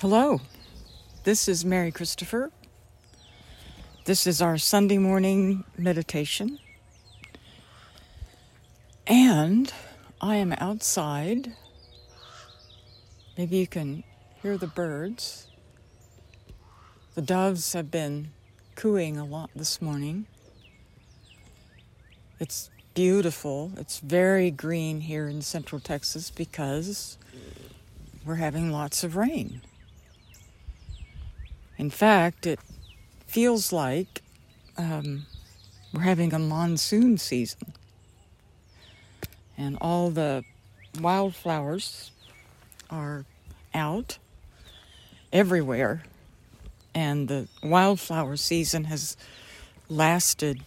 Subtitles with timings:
[0.00, 0.40] Hello,
[1.24, 2.50] this is Mary Christopher.
[4.06, 6.58] This is our Sunday morning meditation.
[9.06, 9.70] And
[10.18, 11.52] I am outside.
[13.36, 14.02] Maybe you can
[14.40, 15.48] hear the birds.
[17.14, 18.30] The doves have been
[18.76, 20.24] cooing a lot this morning.
[22.38, 23.72] It's beautiful.
[23.76, 27.18] It's very green here in central Texas because
[28.24, 29.60] we're having lots of rain.
[31.80, 32.60] In fact, it
[33.26, 34.20] feels like
[34.76, 35.24] um,
[35.94, 37.72] we're having a monsoon season.
[39.56, 40.44] And all the
[41.00, 42.10] wildflowers
[42.90, 43.24] are
[43.72, 44.18] out
[45.32, 46.02] everywhere.
[46.94, 49.16] And the wildflower season has
[49.88, 50.62] lasted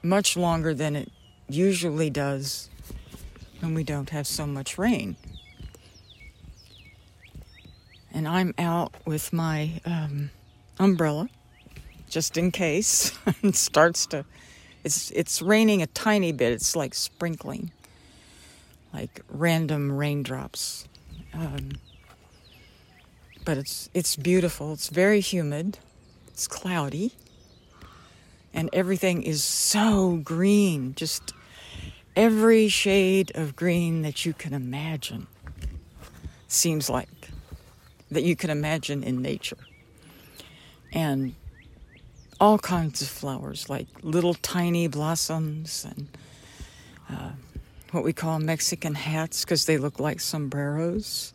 [0.00, 1.10] much longer than it
[1.48, 2.70] usually does
[3.58, 5.16] when we don't have so much rain
[8.16, 10.30] and I'm out with my um,
[10.78, 11.28] umbrella
[12.08, 13.12] just in case.
[13.42, 14.24] It starts to
[14.82, 16.52] it's it's raining a tiny bit.
[16.52, 17.72] It's like sprinkling
[18.94, 20.88] like random raindrops.
[21.34, 21.72] Um,
[23.44, 24.72] but it's it's beautiful.
[24.72, 25.78] It's very humid.
[26.28, 27.12] It's cloudy.
[28.54, 30.94] And everything is so green.
[30.94, 31.34] Just
[32.16, 35.26] every shade of green that you can imagine
[36.48, 37.08] seems like
[38.16, 39.58] that you can imagine in nature.
[40.90, 41.34] And
[42.40, 46.08] all kinds of flowers, like little tiny blossoms and
[47.10, 47.32] uh,
[47.90, 51.34] what we call Mexican hats because they look like sombreros,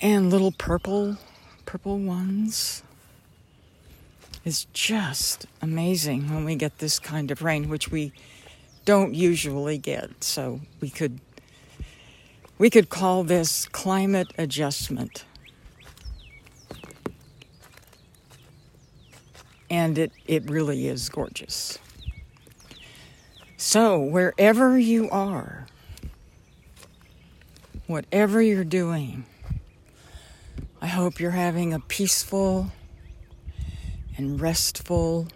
[0.00, 1.18] and little purple,
[1.66, 2.82] purple ones.
[4.46, 8.14] It's just amazing when we get this kind of rain, which we
[8.86, 10.24] don't usually get.
[10.24, 11.20] So we could
[12.60, 15.24] we could call this climate adjustment.
[19.70, 21.78] And it, it really is gorgeous.
[23.56, 25.66] So, wherever you are,
[27.86, 29.24] whatever you're doing,
[30.82, 32.72] I hope you're having a peaceful
[34.18, 35.28] and restful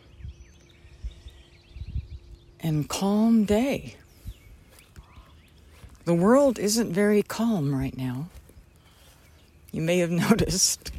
[2.60, 3.97] and calm day.
[6.04, 8.28] The world isn't very calm right now.
[9.72, 10.92] You may have noticed.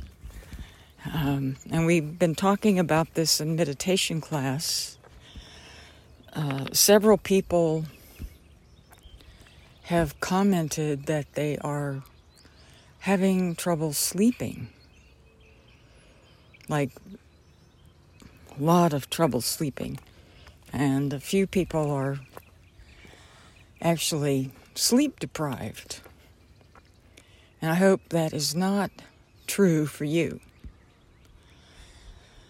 [1.13, 4.97] Um, and we've been talking about this in meditation class.
[6.33, 7.85] Uh, several people
[9.83, 12.01] have commented that they are
[12.99, 14.69] having trouble sleeping.
[16.67, 16.89] Like,
[18.59, 19.99] a lot of trouble sleeping.
[20.73, 22.19] And a few people are
[23.79, 26.01] actually sleep deprived.
[27.61, 28.91] And I hope that is not
[29.47, 30.39] true for you.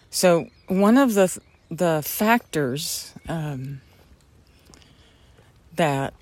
[0.09, 3.81] So, one of the, the factors um,
[5.75, 6.13] that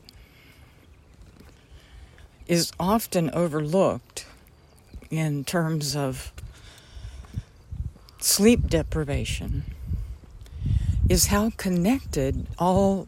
[2.47, 4.25] is often overlooked
[5.09, 6.33] in terms of
[8.19, 9.63] sleep deprivation
[11.07, 13.07] is how connected all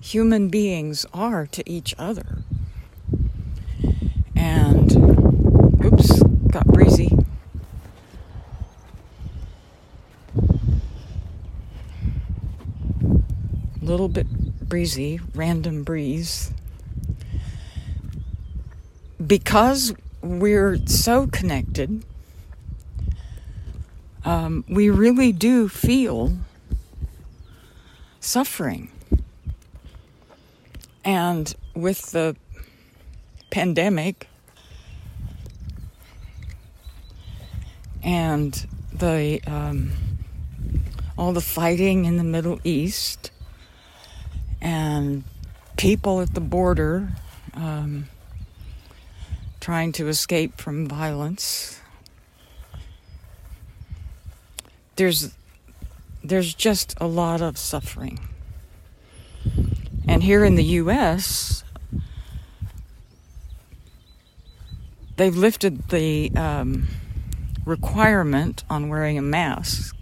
[0.00, 2.38] human beings are to each other.
[4.36, 4.92] And,
[5.84, 7.16] oops, got breezy.
[13.82, 14.26] Little bit
[14.68, 16.52] breezy, random breeze.
[19.24, 22.04] Because we're so connected,
[24.24, 26.36] um, we really do feel
[28.20, 28.90] suffering.
[31.08, 32.36] And with the
[33.50, 34.28] pandemic
[38.02, 39.92] and the um,
[41.16, 43.30] all the fighting in the Middle East
[44.60, 45.24] and
[45.78, 47.08] people at the border
[47.54, 48.10] um,
[49.60, 51.80] trying to escape from violence.
[54.96, 55.34] There's
[56.22, 58.20] there's just a lot of suffering.
[60.08, 61.62] And here in the U.S.,
[65.16, 66.88] they've lifted the um,
[67.66, 69.94] requirement on wearing a mask.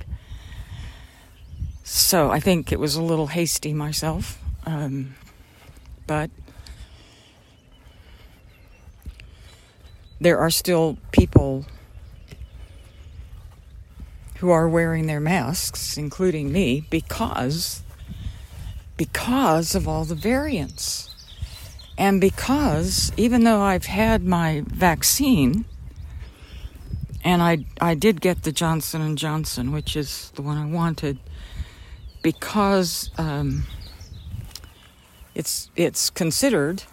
[1.82, 4.38] So I think it was a little hasty myself.
[4.64, 5.16] Um,
[6.06, 6.30] but
[10.20, 11.66] there are still people
[14.36, 17.82] who are wearing their masks, including me, because
[18.96, 21.14] because of all the variants.
[21.98, 25.64] And because even though I've had my vaccine,
[27.24, 31.18] and I I did get the Johnson and Johnson, which is the one I wanted,
[32.22, 33.64] because um,
[35.34, 36.84] it's it's considered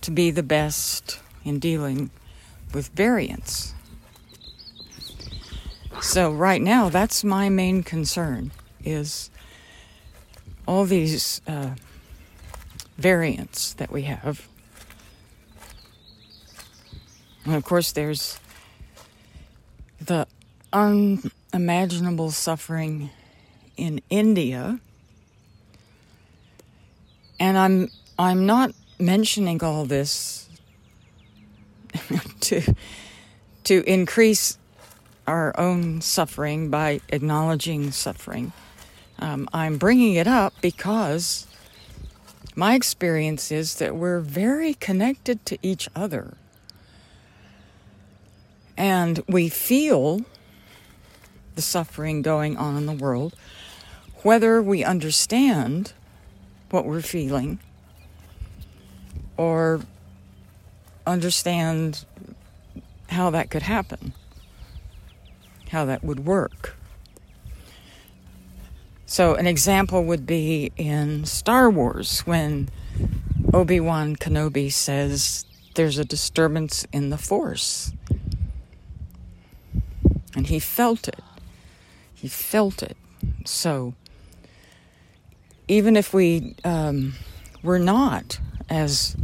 [0.00, 2.10] to be the best in dealing
[2.72, 3.74] with variants.
[6.00, 8.52] So right now, that's my main concern
[8.84, 9.30] is
[10.70, 11.74] all these uh,
[12.96, 14.46] variants that we have.
[17.44, 18.38] And of course, there's
[20.00, 20.28] the
[20.72, 23.10] unimaginable suffering
[23.76, 24.78] in India.
[27.40, 28.70] And I'm I'm not
[29.00, 30.48] mentioning all this
[32.42, 32.62] to
[33.64, 34.56] to increase
[35.26, 38.52] our own suffering by acknowledging suffering.
[39.20, 41.46] Um, I'm bringing it up because
[42.56, 46.34] my experience is that we're very connected to each other.
[48.76, 50.22] And we feel
[51.54, 53.36] the suffering going on in the world,
[54.22, 55.92] whether we understand
[56.70, 57.58] what we're feeling
[59.36, 59.82] or
[61.06, 62.04] understand
[63.10, 64.14] how that could happen,
[65.70, 66.76] how that would work.
[69.10, 72.68] So, an example would be in Star Wars when
[73.52, 77.92] Obi Wan Kenobi says there's a disturbance in the Force.
[80.36, 81.18] And he felt it.
[82.14, 82.96] He felt it.
[83.44, 83.94] So,
[85.66, 87.14] even if we um,
[87.64, 89.16] were not as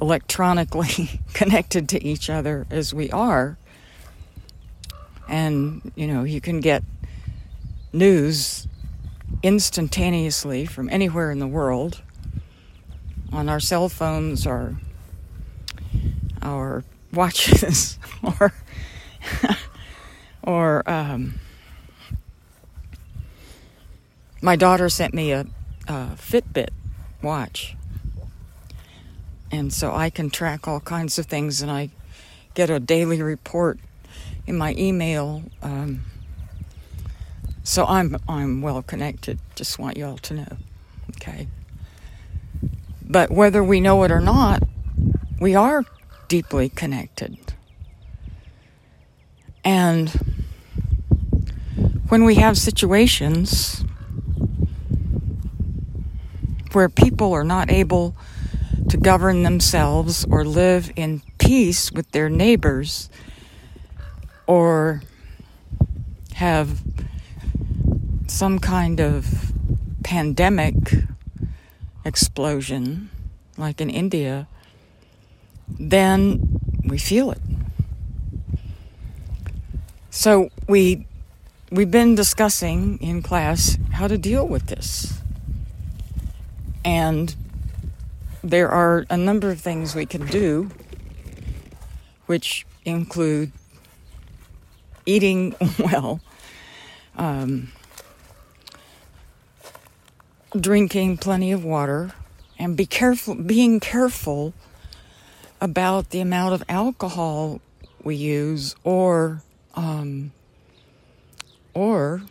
[0.00, 3.58] electronically connected to each other as we are,
[5.28, 6.82] and you know, you can get
[7.92, 8.66] news
[9.42, 12.02] instantaneously from anywhere in the world
[13.32, 14.76] on our cell phones or
[16.42, 18.52] our watches or
[20.42, 21.38] or um,
[24.42, 25.46] my daughter sent me a,
[25.86, 26.70] a Fitbit
[27.22, 27.76] watch.
[29.52, 31.90] And so I can track all kinds of things and I
[32.54, 33.78] get a daily report
[34.46, 36.00] in my email um,
[37.62, 39.38] so I'm I'm well connected.
[39.54, 40.56] Just want you all to know.
[41.16, 41.48] Okay.
[43.02, 44.62] But whether we know it or not,
[45.40, 45.84] we are
[46.28, 47.36] deeply connected.
[49.64, 50.08] And
[52.08, 53.84] when we have situations
[56.72, 58.14] where people are not able
[58.88, 63.10] to govern themselves or live in peace with their neighbors
[64.46, 65.02] or
[66.34, 66.80] have
[68.30, 69.52] some kind of
[70.02, 70.74] pandemic
[72.04, 73.10] explosion,
[73.58, 74.46] like in India,
[75.68, 77.40] then we feel it.
[80.10, 81.06] So we
[81.70, 85.20] we've been discussing in class how to deal with this.
[86.84, 87.34] And
[88.42, 90.70] there are a number of things we can do
[92.26, 93.52] which include
[95.04, 96.20] eating well,
[97.16, 97.70] um,
[100.58, 102.12] drinking plenty of water
[102.58, 104.52] and be careful being careful
[105.60, 107.60] about the amount of alcohol
[108.02, 109.42] we use or
[109.74, 110.32] um,
[111.74, 112.22] or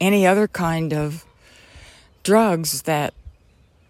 [0.00, 1.24] any other kind of
[2.22, 3.14] drugs that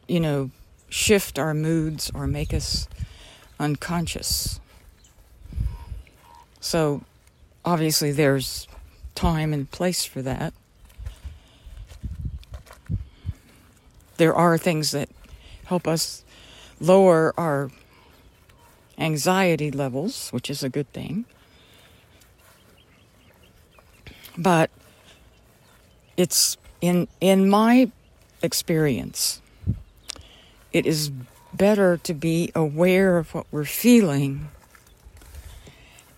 [0.06, 0.50] you know
[0.88, 2.87] shift our moods or make us
[3.59, 4.61] unconscious.
[6.61, 7.02] So
[7.64, 8.68] obviously there's
[9.14, 10.52] time and place for that
[14.23, 15.09] there are things that
[15.64, 16.25] help us
[16.79, 17.73] lower our
[18.97, 21.25] anxiety levels, which is a good thing.
[24.38, 24.71] But
[26.17, 27.91] it's in in my
[28.43, 29.43] experience,
[30.73, 31.11] it is
[31.52, 34.50] better to be aware of what we're feeling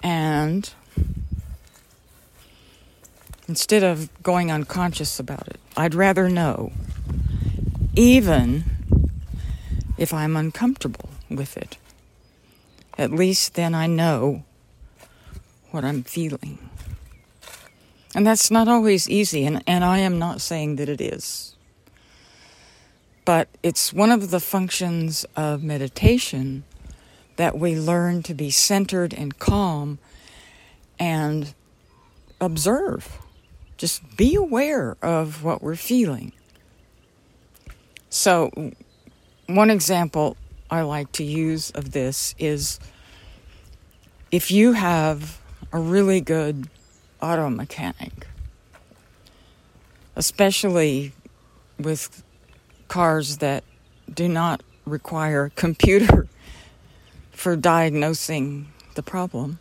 [0.02, 0.74] and
[3.48, 5.58] instead of going unconscious about it.
[5.74, 6.70] I'd rather know
[7.96, 8.64] even
[9.96, 11.76] if I'm uncomfortable with it.
[12.98, 14.44] At least then I know
[15.70, 16.58] what I'm feeling.
[18.14, 21.56] And that's not always easy, and, and I am not saying that it is.
[23.24, 26.64] But it's one of the functions of meditation
[27.36, 29.98] that we learn to be centered and calm
[30.98, 31.54] and
[32.40, 33.18] observe.
[33.76, 36.32] Just be aware of what we're feeling.
[38.24, 38.50] So
[39.48, 40.38] one example
[40.70, 42.80] I like to use of this is
[44.32, 45.42] if you have
[45.74, 46.70] a really good
[47.20, 48.26] auto mechanic,
[50.16, 51.12] especially
[51.78, 52.22] with
[52.88, 53.62] cars that
[54.10, 56.26] do not require a computer
[57.30, 59.58] for diagnosing the problem.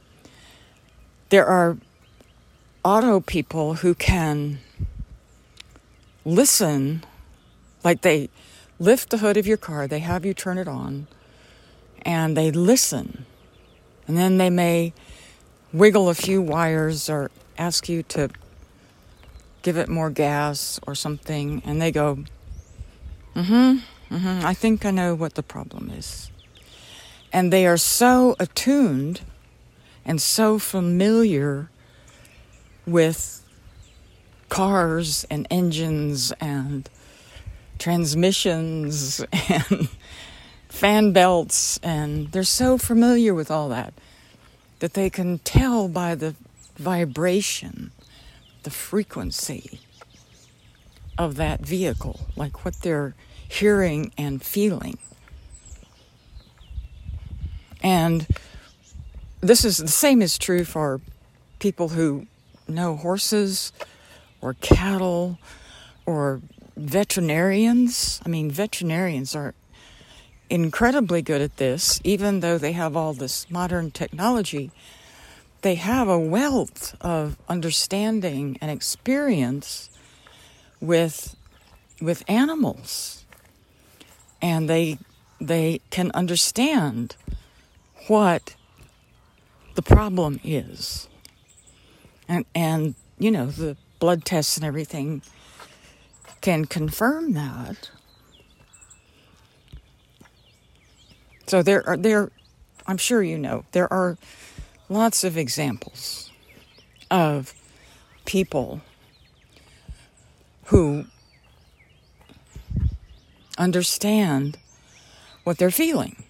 [1.31, 1.75] There are
[2.85, 4.59] auto people who can
[6.23, 7.03] listen,
[7.83, 8.29] like they
[8.83, 11.07] lift the hood of your car, they have you turn it on,
[12.01, 13.25] and they listen.
[14.07, 14.93] And then they may
[15.71, 18.29] wiggle a few wires or ask you to
[19.61, 22.19] give it more gas or something, and they go,
[23.33, 26.29] mm hmm, mm hmm, I think I know what the problem is.
[27.31, 29.21] And they are so attuned
[30.05, 31.69] and so familiar
[32.85, 33.41] with
[34.49, 36.89] cars and engines and
[37.83, 39.89] transmissions and
[40.69, 43.93] fan belts, and they're so familiar with all that
[44.79, 46.33] that they can tell by the
[46.77, 47.91] vibration,
[48.63, 49.81] the frequency
[51.17, 53.15] of that vehicle, like what they're
[53.49, 54.97] hearing and feeling.
[57.81, 58.25] And
[59.41, 61.01] this is the same is true for
[61.59, 62.27] people who
[62.65, 63.73] know horses
[64.39, 65.37] or cattle
[66.05, 66.39] or
[66.75, 68.21] veterinarians.
[68.25, 69.53] I mean, veterinarians are
[70.49, 74.71] incredibly good at this, even though they have all this modern technology.
[75.61, 79.89] They have a wealth of understanding and experience
[80.81, 81.35] with
[82.01, 83.23] with animals,
[84.41, 84.97] and they
[85.39, 87.15] they can understand
[88.07, 88.55] what
[89.75, 91.07] the problem is,
[92.27, 95.21] and and you know the blood tests and everything
[96.43, 97.89] can confirm that.
[101.47, 102.31] So there are there
[102.85, 104.17] I'm sure you know there are
[104.89, 106.31] lots of examples
[107.09, 107.53] of
[108.25, 108.81] people
[110.65, 111.05] who
[113.57, 114.57] understand
[115.45, 116.23] what they're feeling.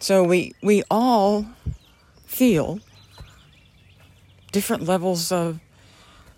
[0.00, 1.46] So we we all
[2.26, 2.80] feel
[4.50, 5.58] different levels of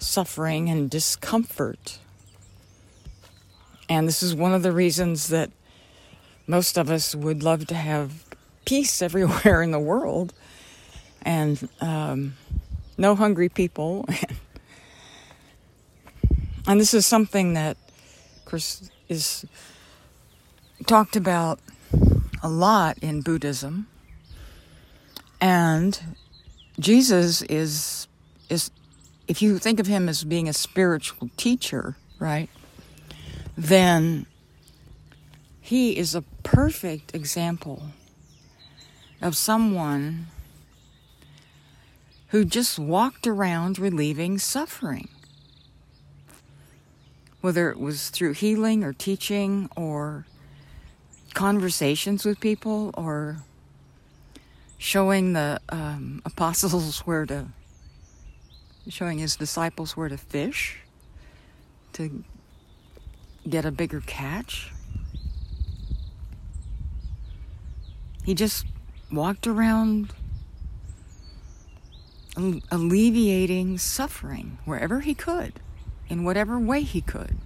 [0.05, 1.99] suffering and discomfort.
[3.89, 5.51] And this is one of the reasons that
[6.47, 8.25] most of us would love to have
[8.65, 10.33] peace everywhere in the world
[11.23, 12.35] and um,
[12.99, 14.07] no hungry people.
[16.67, 17.77] and this is something that,
[18.39, 19.45] of course, is
[20.87, 21.61] talked about
[22.43, 23.87] a lot in Buddhism.
[25.41, 26.17] And
[26.79, 28.09] Jesus is
[28.51, 28.71] is
[29.27, 32.49] if you think of him as being a spiritual teacher, right?
[33.57, 34.27] Then
[35.61, 37.83] he is a perfect example
[39.23, 40.27] of someone
[42.29, 45.09] who just walked around relieving suffering.
[47.41, 50.27] Whether it was through healing or teaching or
[51.33, 53.39] conversations with people or
[54.79, 57.47] showing the um, apostles where to,
[58.89, 60.79] showing his disciples where to fish
[61.95, 62.25] to
[63.49, 64.73] get a bigger catch.
[68.25, 68.67] He just
[69.13, 70.13] walked around
[72.71, 75.61] alleviating suffering wherever he could,
[76.09, 77.37] in whatever way he could.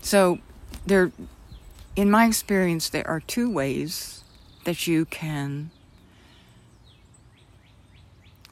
[0.00, 0.38] So
[0.86, 1.12] there,
[1.96, 4.21] in my experience, there are two ways
[4.64, 5.70] that you can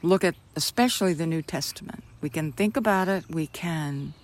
[0.02, 2.02] look at, especially the New Testament.
[2.20, 4.14] We can think about it, we can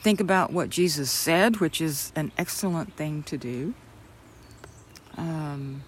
[0.00, 3.74] think about what Jesus said, which is an excellent thing to do.
[5.16, 5.82] Um,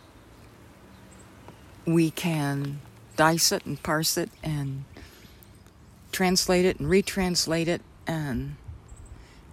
[1.84, 2.80] we can
[3.16, 4.84] dice it and parse it and
[6.12, 8.56] translate it and retranslate it and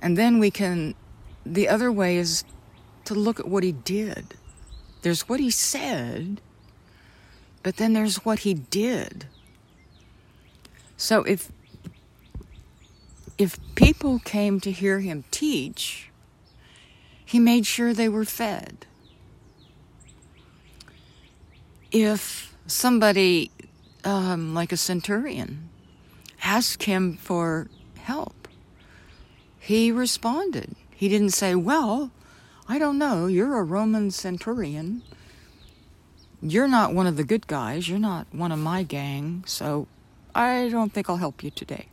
[0.02, 0.96] and then we can
[1.46, 2.44] the other way is
[3.06, 4.36] to look at what he did.
[5.04, 6.42] There's what he said,
[7.62, 9.26] but then there's what he did.
[10.98, 11.52] So if
[13.38, 16.10] if people came to hear him teach,
[17.26, 18.86] he made sure they were fed.
[21.92, 23.52] If somebody,
[24.06, 25.70] um, like a centurion,
[26.44, 27.68] asked him for
[27.98, 28.48] help,
[29.60, 30.76] he responded.
[30.92, 32.12] He didn't say, Well,
[32.68, 35.02] I don't know, you're a Roman centurion.
[36.42, 37.88] You're not one of the good guys.
[37.88, 39.88] You're not one of my gang, so
[40.36, 41.88] I don't think I'll help you today.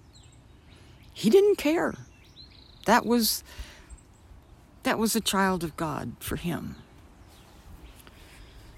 [1.13, 1.95] He didn't care.
[2.87, 3.45] That was
[4.83, 6.77] that was a child of God for him.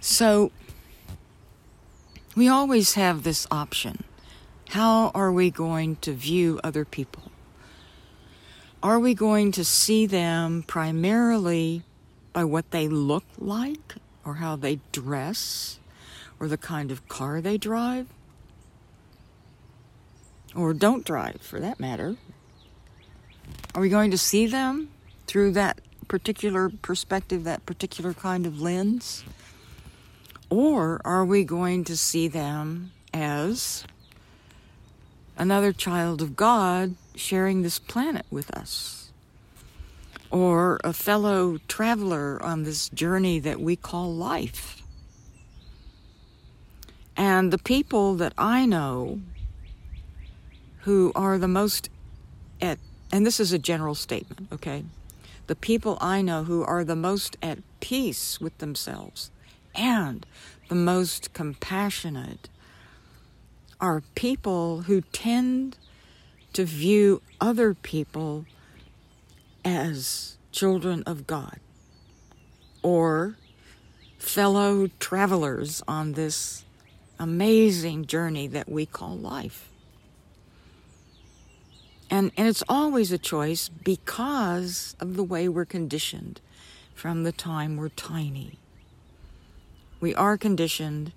[0.00, 0.50] So
[2.34, 4.04] we always have this option.
[4.70, 7.31] How are we going to view other people?
[8.82, 11.84] Are we going to see them primarily
[12.32, 15.78] by what they look like or how they dress
[16.40, 18.08] or the kind of car they drive?
[20.56, 22.16] Or don't drive, for that matter.
[23.72, 24.90] Are we going to see them
[25.28, 29.22] through that particular perspective, that particular kind of lens?
[30.50, 33.84] Or are we going to see them as
[35.38, 39.11] another child of God sharing this planet with us?
[40.31, 44.83] Or a fellow traveler on this journey that we call life?
[47.16, 49.21] And the people that I know
[50.81, 51.90] who are the most
[52.61, 52.78] at,
[53.12, 54.85] and this is a general statement, okay?
[55.47, 59.31] The people I know who are the most at peace with themselves
[59.75, 60.25] and
[60.69, 62.49] the most compassionate
[63.81, 65.76] are people who tend
[66.52, 68.44] to view other people
[69.64, 71.59] as children of God
[72.82, 73.37] or
[74.18, 76.64] fellow travelers on this
[77.18, 79.68] amazing journey that we call life.
[82.11, 86.40] And, and it's always a choice because of the way we're conditioned
[86.94, 88.59] from the time we're tiny.
[89.99, 91.12] We are conditioned,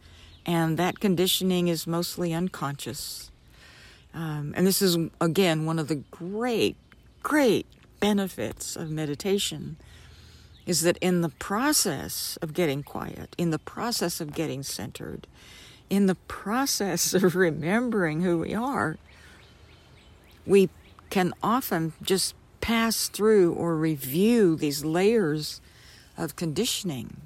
[0.45, 3.29] and that conditioning is mostly unconscious.
[4.15, 6.77] Um, and this is, again, one of the great,
[7.21, 7.67] great
[7.99, 9.75] benefits of meditation
[10.65, 15.27] is that in the process of getting quiet, in the process of getting centered,
[15.89, 18.97] in the process of remembering who we are,
[20.45, 20.69] we
[21.09, 25.59] can often just pass through or review these layers
[26.17, 27.17] of conditioning.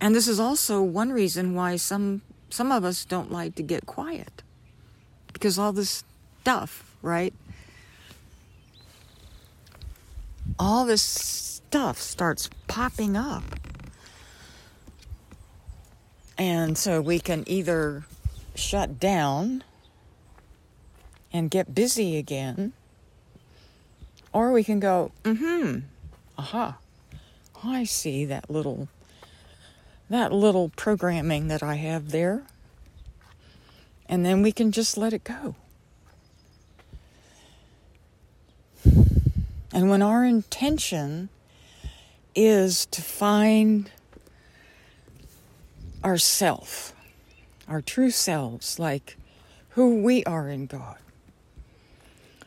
[0.00, 3.84] And this is also one reason why some some of us don't like to get
[3.84, 4.42] quiet.
[5.38, 6.02] Because all this
[6.40, 7.32] stuff, right?
[10.58, 13.44] All this stuff starts popping up.
[16.36, 18.04] And so we can either
[18.56, 19.62] shut down
[21.32, 22.72] and get busy again.
[24.32, 25.80] Or we can go, mm-hmm,
[26.36, 26.78] aha,
[27.62, 28.88] I see that little
[30.10, 32.42] that little programming that I have there.
[34.08, 35.54] And then we can just let it go.
[39.72, 41.28] And when our intention
[42.34, 43.90] is to find
[46.02, 46.94] ourself,
[47.68, 49.18] our true selves, like
[49.70, 50.96] who we are in God,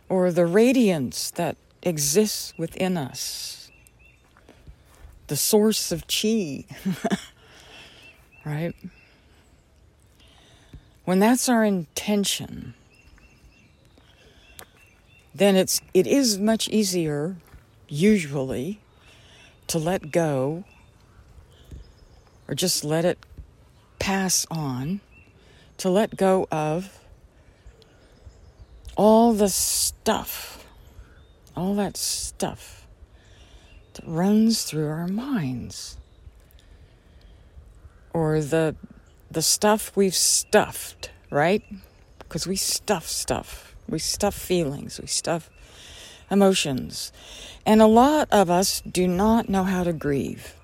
[0.09, 3.71] or the radiance that exists within us,
[5.27, 6.65] the source of chi,
[8.45, 8.75] right?
[11.11, 12.73] When that's our intention,
[15.35, 17.35] then it's it is much easier
[17.89, 18.79] usually
[19.67, 20.63] to let go
[22.47, 23.19] or just let it
[23.99, 25.01] pass on
[25.79, 26.97] to let go of
[28.95, 30.65] all the stuff,
[31.57, 32.87] all that stuff
[33.95, 35.97] that runs through our minds,
[38.13, 38.77] or the
[39.31, 41.63] the stuff we've stuffed, right?
[42.19, 45.49] Because we stuff stuff, we stuff feelings, we stuff
[46.29, 47.11] emotions,
[47.65, 50.55] and a lot of us do not know how to grieve.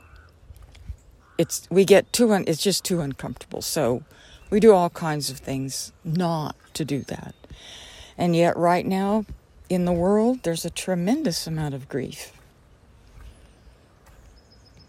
[1.37, 4.03] It's we get too un, it's just too uncomfortable, so
[4.49, 7.35] we do all kinds of things not to do that.
[8.17, 9.25] And yet, right now
[9.69, 12.31] in the world, there's a tremendous amount of grief.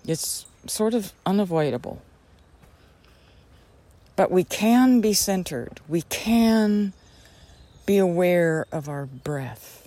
[0.07, 2.03] It's sort of unavoidable.
[4.19, 5.81] But we can be centered.
[5.87, 6.93] We can
[7.87, 9.87] be aware of our breath.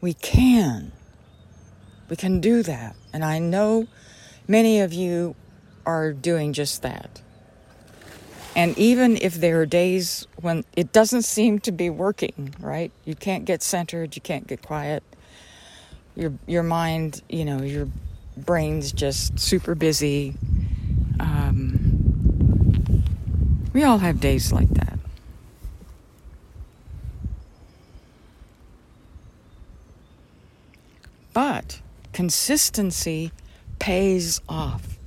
[0.00, 0.92] We can.
[2.08, 2.94] We can do that.
[3.12, 3.88] And I know
[4.46, 5.34] many of you
[5.84, 7.20] are doing just that.
[8.54, 12.92] And even if there are days when it doesn't seem to be working, right?
[13.04, 15.02] You can't get centered, you can't get quiet.
[16.14, 17.88] Your your mind, you know, your
[18.36, 20.36] brain's just super busy.
[21.18, 21.89] Um,
[23.72, 24.98] we all have days like that.
[31.32, 31.80] But
[32.12, 33.32] consistency
[33.78, 34.98] pays off.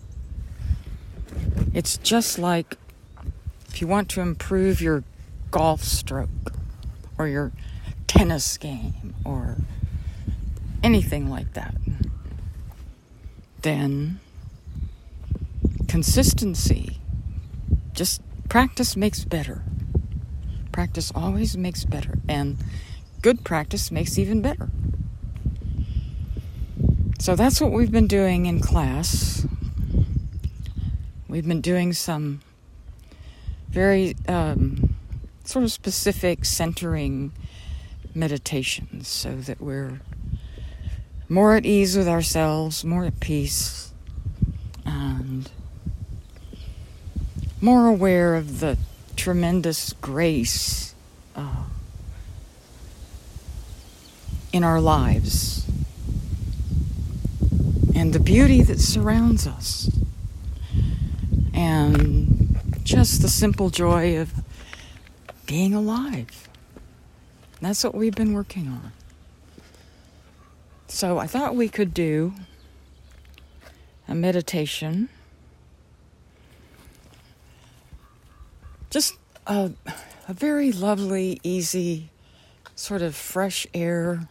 [1.73, 2.77] It's just like
[3.69, 5.03] if you want to improve your
[5.51, 6.29] golf stroke
[7.17, 7.51] or your
[8.07, 9.57] tennis game or
[10.83, 11.75] anything like that,
[13.61, 14.19] then
[15.87, 16.99] consistency,
[17.93, 19.63] just practice makes better.
[20.71, 22.57] Practice always makes better, and
[23.21, 24.69] good practice makes even better.
[27.19, 29.45] So that's what we've been doing in class.
[31.27, 32.41] We've been doing some
[33.69, 34.95] very um,
[35.45, 37.31] sort of specific centering
[38.13, 40.01] meditations so that we're
[41.29, 43.91] more at ease with ourselves, more at peace,
[44.85, 45.49] and
[47.63, 48.77] more aware of the
[49.15, 50.93] tremendous grace
[51.33, 51.63] uh,
[54.51, 55.65] in our lives
[57.95, 59.89] and the beauty that surrounds us
[61.53, 64.33] and just the simple joy of
[65.45, 66.49] being alive.
[67.61, 68.91] That's what we've been working on.
[70.89, 72.33] So I thought we could do
[74.05, 75.07] a meditation.
[78.93, 79.15] Just
[79.47, 79.71] a,
[80.27, 82.11] a very lovely, easy,
[82.75, 84.27] sort of fresh air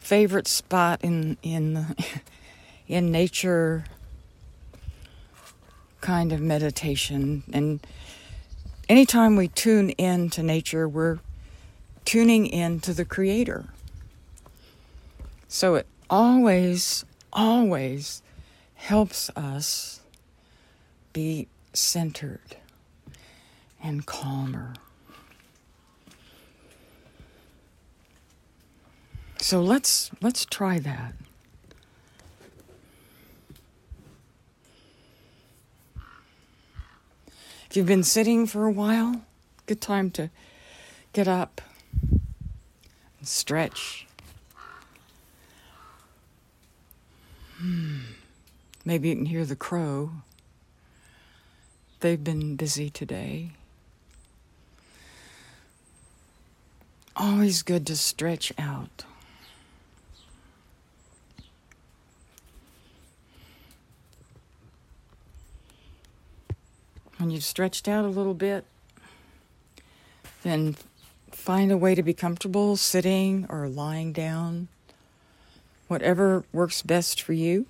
[0.00, 1.94] favorite spot in in
[2.88, 3.84] in nature
[6.00, 7.42] kind of meditation.
[7.52, 7.86] And
[8.88, 11.18] anytime we tune in to nature we're
[12.06, 13.66] tuning in to the creator.
[15.48, 18.22] So it always always
[18.76, 20.00] helps us
[21.12, 22.56] be centered
[23.82, 24.74] and calmer
[29.42, 31.14] So let's let's try that.
[37.68, 39.22] If you've been sitting for a while,
[39.66, 40.30] good time to
[41.12, 41.60] get up
[43.18, 44.06] and stretch.
[47.58, 47.98] Hmm.
[48.84, 50.12] Maybe you can hear the crow.
[51.98, 53.50] They've been busy today.
[57.14, 59.04] Always good to stretch out.
[67.18, 68.64] When you've stretched out a little bit,
[70.42, 70.76] then
[71.30, 74.68] find a way to be comfortable sitting or lying down,
[75.88, 77.66] whatever works best for you.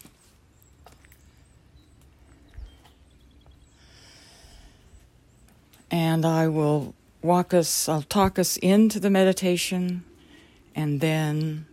[5.91, 10.05] And I will walk us, I'll talk us into the meditation,
[10.75, 11.67] and then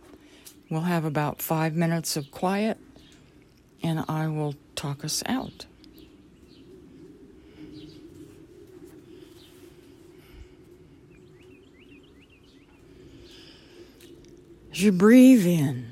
[0.70, 2.78] we'll have about five minutes of quiet,
[3.82, 5.66] and I will talk us out.
[14.70, 15.88] As you breathe in,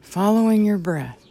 [0.00, 1.23] following your breath,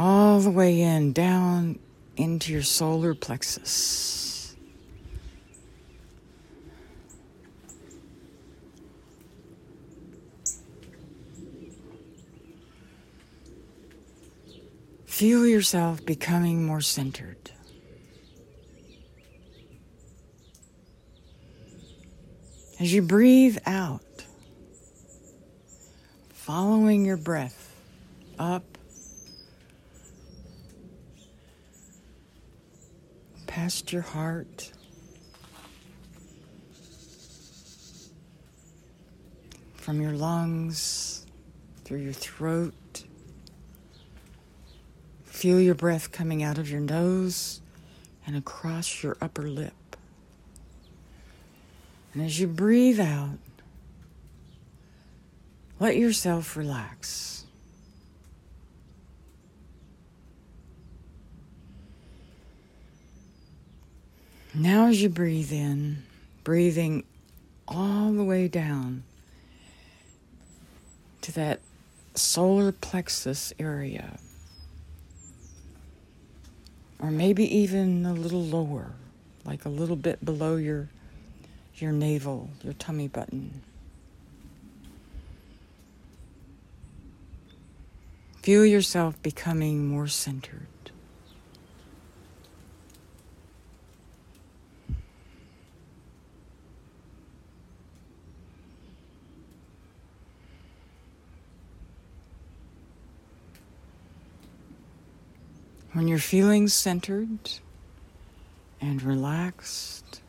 [0.00, 1.78] all the way in, down
[2.16, 4.56] into your solar plexus.
[15.04, 17.50] Feel yourself becoming more centered.
[22.80, 24.24] As you breathe out,
[26.30, 27.76] following your breath
[28.38, 28.69] up,
[33.50, 34.70] past your heart,
[39.74, 41.26] from your lungs,
[41.84, 43.02] through your throat.
[45.24, 47.60] Feel your breath coming out of your nose
[48.24, 49.96] and across your upper lip.
[52.14, 53.38] And as you breathe out,
[55.80, 57.39] let yourself relax.
[64.52, 66.02] Now, as you breathe in,
[66.42, 67.04] breathing
[67.68, 69.04] all the way down
[71.20, 71.60] to that
[72.16, 74.18] solar plexus area,
[76.98, 78.90] or maybe even a little lower,
[79.44, 80.88] like a little bit below your
[81.76, 83.62] your navel, your tummy button.
[88.42, 90.66] Feel yourself becoming more centered.
[106.00, 107.50] When you're feeling centered
[108.80, 110.22] and relaxed,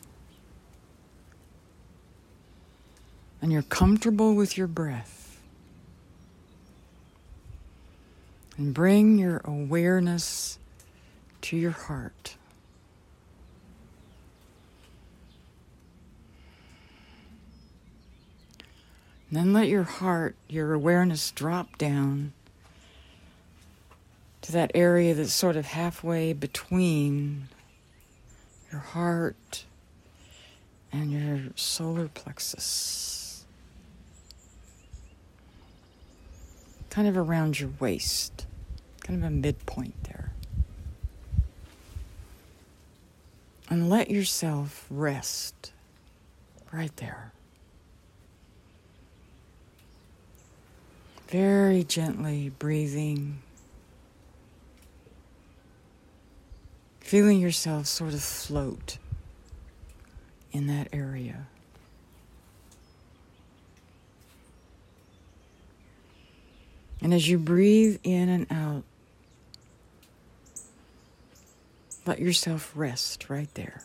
[3.42, 5.40] and you're comfortable with your breath,
[8.58, 10.60] and bring your awareness
[11.44, 12.36] to your heart.
[19.30, 22.34] And then let your heart, your awareness drop down
[24.42, 27.48] to that area that's sort of halfway between
[28.72, 29.66] your heart
[30.92, 33.46] and your solar plexus.
[36.90, 38.46] Kind of around your waist,
[39.02, 40.34] kind of a midpoint there.
[43.70, 45.72] And let yourself rest
[46.74, 47.32] right there.
[51.30, 53.42] Very gently breathing,
[57.12, 58.98] feeling yourself sort of float
[60.54, 61.46] in that area.
[67.02, 68.84] And as you breathe in and out,
[72.06, 73.82] let yourself rest right there.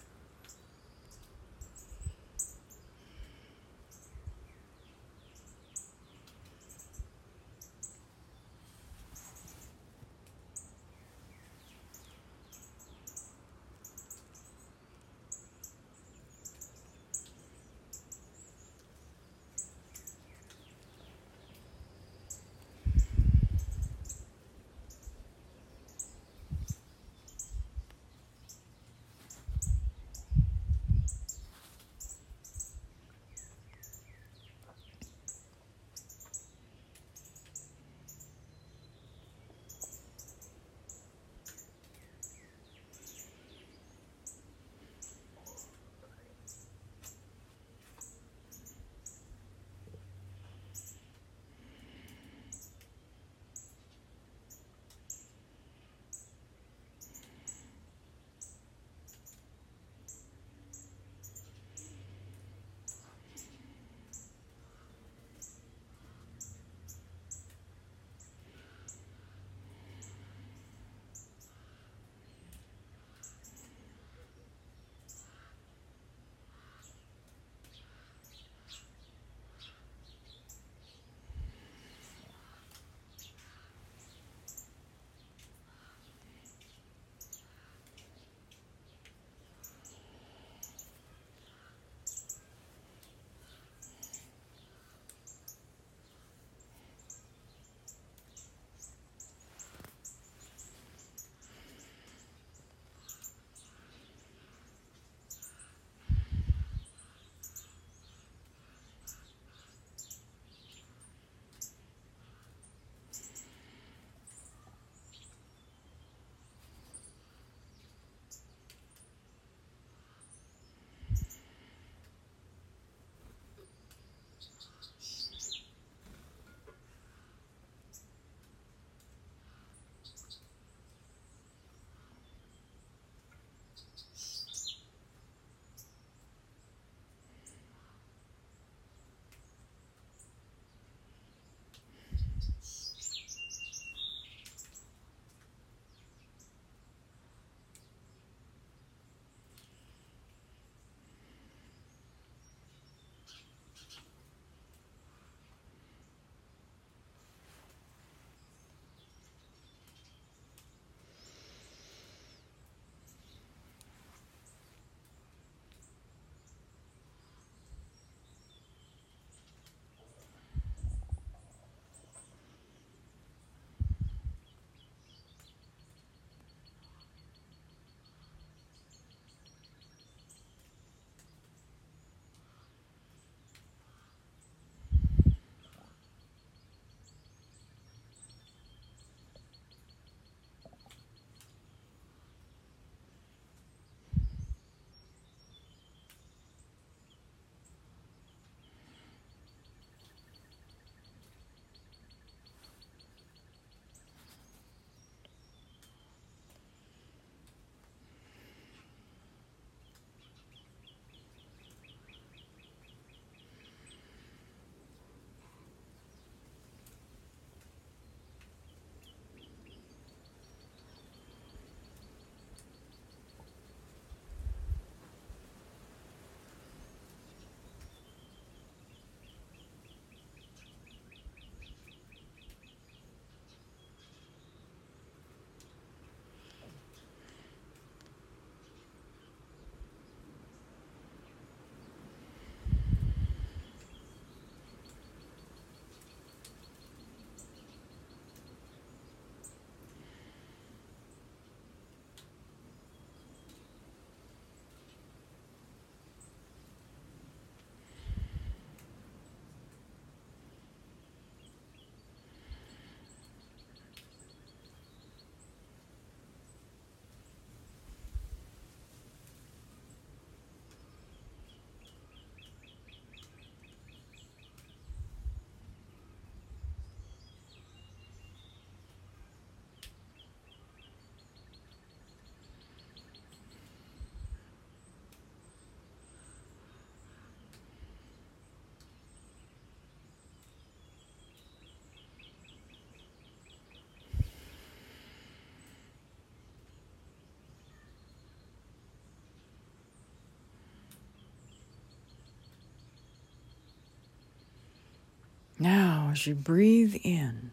[305.59, 307.51] Now, as you breathe in,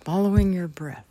[0.00, 1.04] following your breath,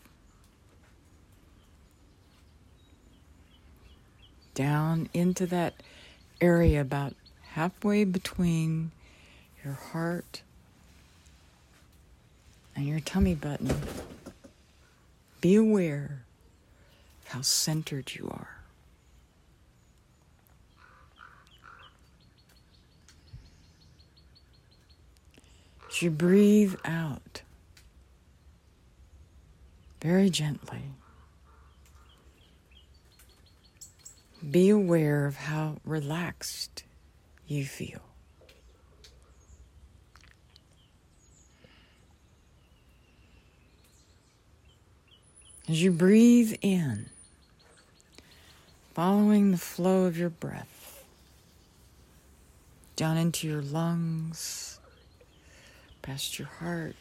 [4.53, 5.73] down into that
[6.39, 7.13] area about
[7.53, 8.91] halfway between
[9.63, 10.43] your heart
[12.75, 13.75] and your tummy button.
[15.41, 16.23] Be aware
[17.21, 18.62] of how centered you are.
[26.04, 27.42] You breathe out
[30.02, 30.84] very gently,
[34.52, 36.84] be aware of how relaxed
[37.48, 38.02] you feel.
[45.70, 47.06] As you breathe in,
[48.94, 51.06] following the flow of your breath
[52.98, 54.80] down into your lungs,
[56.04, 56.96] past your heart,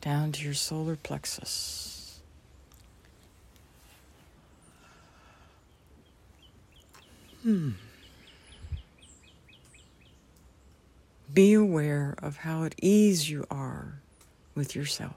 [0.00, 2.20] down to your solar plexus.
[7.42, 7.70] Hmm.
[11.32, 14.00] Be aware of how at ease you are
[14.54, 15.14] with yourself.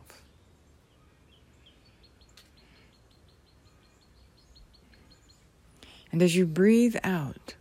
[6.12, 7.56] And as you breathe out,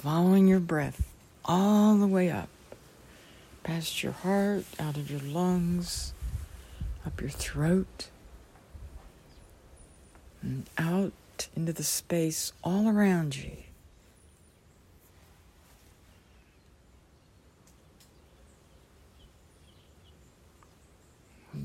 [0.00, 1.12] following your breath
[1.44, 2.48] all the way up,
[3.62, 6.14] past your heart, out of your lungs,
[7.04, 8.08] up your throat,
[10.40, 11.12] and out
[11.54, 13.52] into the space all around you.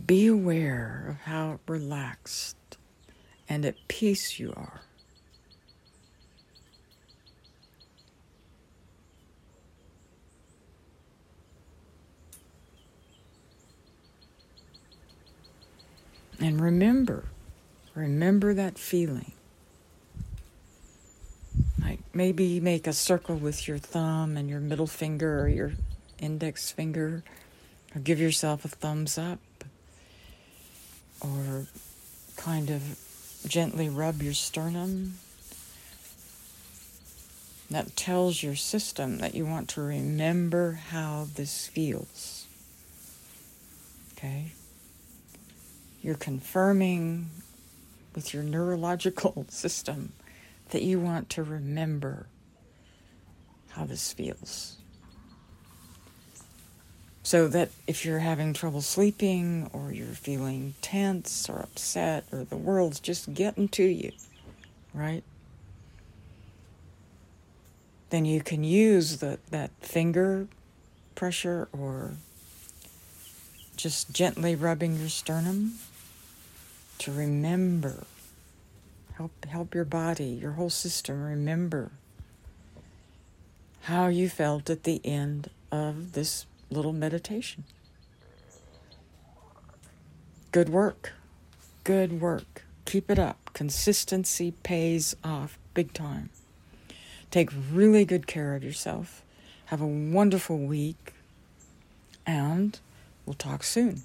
[0.05, 2.57] Be aware of how relaxed
[3.47, 4.81] and at peace you are.
[16.39, 17.25] And remember,
[17.93, 19.31] remember that feeling.
[21.81, 25.73] Like maybe make a circle with your thumb and your middle finger or your
[26.19, 27.23] index finger,
[27.95, 29.39] or give yourself a thumbs up
[31.21, 31.67] or
[32.35, 32.99] kind of
[33.47, 35.15] gently rub your sternum.
[37.69, 42.45] That tells your system that you want to remember how this feels.
[44.13, 44.51] Okay?
[46.05, 47.31] You're confirming
[48.13, 50.13] with your neurological system
[50.69, 52.27] that you want to remember
[53.69, 54.77] how this feels.
[57.23, 62.55] So that if you're having trouble sleeping or you're feeling tense or upset or the
[62.55, 64.11] world's just getting to you,
[64.93, 65.23] right?
[68.11, 70.45] Then you can use the, that finger
[71.15, 72.11] pressure or
[73.75, 75.79] just gently rubbing your sternum
[76.99, 78.05] to remember.
[79.17, 81.91] Help, help your body, your whole system remember
[83.85, 87.63] how you felt at the end of this little meditation.
[90.51, 91.13] Good work.
[91.83, 92.63] Good work.
[92.85, 93.51] Keep it up.
[93.53, 96.31] Consistency pays off big time.
[97.29, 99.21] Take really good care of yourself.
[99.65, 101.13] Have a wonderful week.
[102.25, 102.79] And
[103.25, 104.01] we'll talk soon.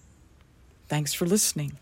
[0.89, 1.79] Thanks for listening.